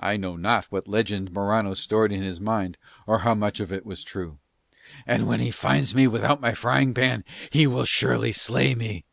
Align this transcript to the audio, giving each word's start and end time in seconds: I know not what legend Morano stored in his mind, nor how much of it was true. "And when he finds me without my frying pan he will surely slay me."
I 0.00 0.16
know 0.16 0.36
not 0.36 0.64
what 0.72 0.88
legend 0.88 1.34
Morano 1.34 1.74
stored 1.74 2.12
in 2.12 2.22
his 2.22 2.40
mind, 2.40 2.78
nor 3.06 3.18
how 3.18 3.34
much 3.34 3.60
of 3.60 3.70
it 3.70 3.84
was 3.84 4.02
true. 4.02 4.38
"And 5.06 5.26
when 5.26 5.40
he 5.40 5.50
finds 5.50 5.94
me 5.94 6.06
without 6.08 6.40
my 6.40 6.54
frying 6.54 6.94
pan 6.94 7.24
he 7.52 7.66
will 7.66 7.84
surely 7.84 8.32
slay 8.32 8.74
me." 8.74 9.04